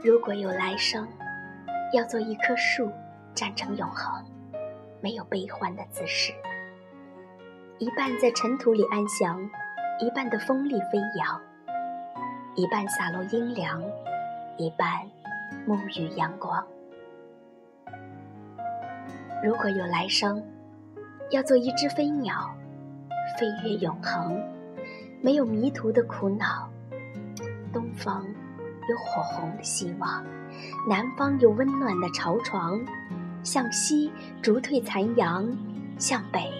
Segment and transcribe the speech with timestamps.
[0.00, 1.08] 如果有来生，
[1.92, 2.88] 要做一棵树，
[3.34, 4.24] 站成永恒，
[5.00, 6.32] 没有悲欢的姿势。
[7.78, 9.40] 一半在尘土里安详，
[9.98, 11.40] 一半的风里飞扬，
[12.54, 13.82] 一半洒落阴凉，
[14.56, 14.88] 一半
[15.66, 16.64] 沐浴阳光。
[19.42, 20.40] 如果有来生，
[21.30, 22.54] 要做一只飞鸟，
[23.36, 24.40] 飞越永恒，
[25.20, 26.70] 没有迷途的苦恼。
[27.72, 28.24] 东方
[28.88, 30.24] 有火红的希望，
[30.88, 32.80] 南方有温暖的巢床，
[33.42, 35.46] 向西逐退残阳，
[35.98, 36.50] 向北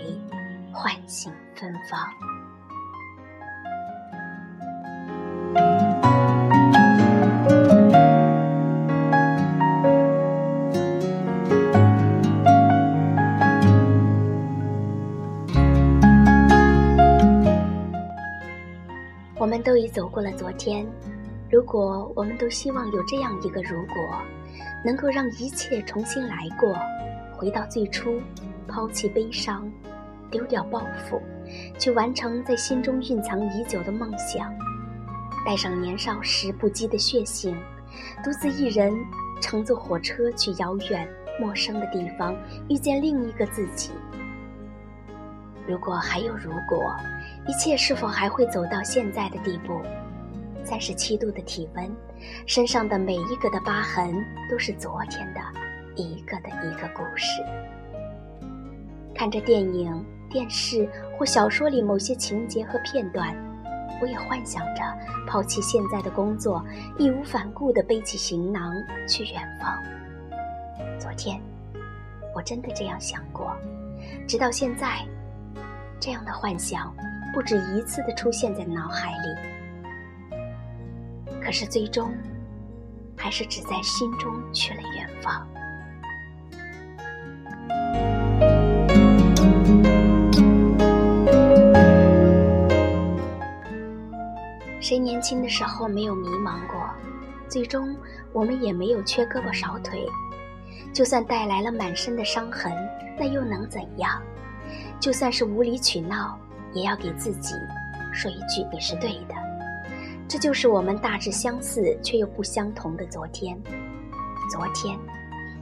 [0.72, 1.98] 唤醒芬芳。
[19.40, 20.86] 我们都已走过了昨天，
[21.50, 24.20] 如果我们都希望有这样一个如果，
[24.84, 26.76] 能够让一切重新来过，
[27.32, 28.20] 回到最初，
[28.66, 29.70] 抛弃悲伤，
[30.30, 31.20] 丢掉包袱，
[31.78, 34.52] 去完成在心中蕴藏已久的梦想，
[35.46, 37.56] 带上年少时不羁的血性，
[38.22, 38.92] 独自一人
[39.40, 41.08] 乘坐火车去遥远
[41.40, 42.36] 陌生的地方，
[42.68, 43.90] 遇见另一个自己。
[45.66, 46.94] 如果还有如果。
[47.46, 49.80] 一切是否还会走到现在的地步？
[50.68, 51.90] 三十七度的体温，
[52.44, 54.12] 身上的每一个的疤痕，
[54.50, 55.40] 都是昨天的
[55.96, 57.40] 一个的一个故事。
[59.14, 63.34] 看着电影、电视或小说里某些情节和片段，
[64.02, 64.82] 我也幻想着
[65.26, 66.62] 抛弃现在的工作，
[66.98, 68.70] 义无反顾地背起行囊
[69.08, 69.74] 去远方。
[70.98, 71.40] 昨天，
[72.34, 73.56] 我真的这样想过，
[74.26, 74.98] 直到现在，
[75.98, 76.94] 这样的幻想。
[77.34, 79.57] 不止一次的出现在脑海里，
[81.48, 82.12] 可是最终，
[83.16, 85.48] 还是只在心中去了远方。
[94.78, 96.86] 谁年轻的时候没有迷茫过？
[97.48, 97.96] 最终，
[98.34, 100.06] 我们也没有缺胳膊少腿。
[100.92, 102.70] 就算带来了满身的伤痕，
[103.18, 104.22] 那又能怎样？
[105.00, 106.38] 就算是无理取闹。
[106.74, 107.54] 也要给自己
[108.12, 109.34] 说一句你是对的，
[110.28, 113.58] 这就是我们大致相似却又不相同的昨天。
[114.50, 114.98] 昨天，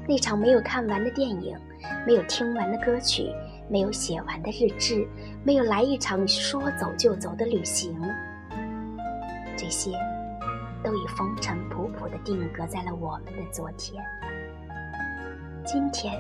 [0.09, 1.57] 那场没有看完的电影，
[2.05, 3.33] 没有听完的歌曲，
[3.69, 5.07] 没有写完的日志，
[5.45, 7.97] 没有来一场说走就走的旅行，
[9.57, 9.93] 这些
[10.83, 14.03] 都已风尘仆仆地定格在了我们的昨天。
[15.65, 16.13] 今天，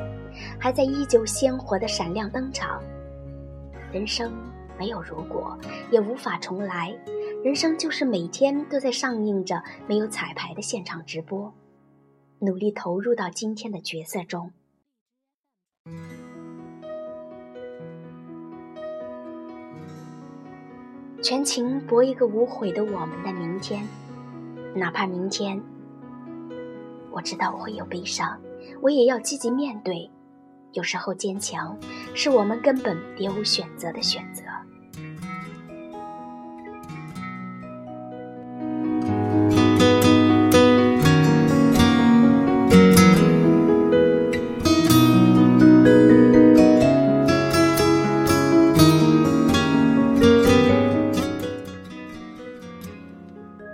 [0.57, 2.81] 还在依旧鲜活的闪亮登场。
[3.93, 4.33] 人生。
[4.79, 5.59] 没有如果，
[5.91, 6.95] 也无法重来。
[7.47, 11.55] 人生就是每天都在上映着没有彩排的现场直播，
[12.41, 14.51] 努力投入到今天的角色中，
[21.23, 23.87] 全情搏一个无悔的我们的明天。
[24.75, 25.63] 哪怕明天，
[27.13, 28.41] 我知道我会有悲伤，
[28.83, 30.11] 我也要积极面对。
[30.73, 31.79] 有时候坚强，
[32.13, 34.43] 是我们根本别无选择的选择。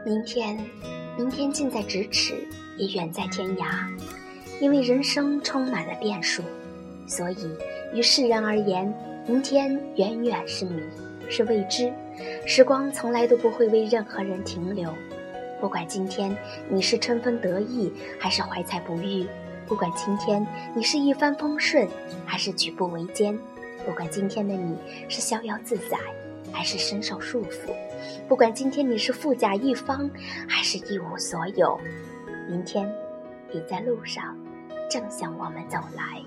[0.05, 0.59] 明天，
[1.17, 2.35] 明天近在咫尺，
[2.77, 3.87] 也远在天涯。
[4.61, 6.43] 因为人生充满了变数，
[7.07, 7.37] 所以
[7.95, 8.93] 于世人而言，
[9.29, 10.83] 明天远远是谜，
[11.29, 11.93] 是未知。
[12.45, 14.93] 时光从来都不会为任何人停留。
[15.61, 16.37] 不管今天
[16.69, 19.25] 你是春风得意，还是怀才不遇；
[19.69, 21.89] 不管今天你是一帆风顺，
[22.27, 23.37] 还是举步维艰；
[23.87, 24.77] 不管今天的你
[25.09, 25.97] 是逍遥自在。
[26.55, 27.73] 还是深受束缚，
[28.29, 30.11] 不管今天你是富甲一方，
[30.49, 31.79] 还是一无所有，
[32.49, 32.91] 明天
[33.53, 34.37] 你在路上，
[34.91, 36.23] 正向我们走来。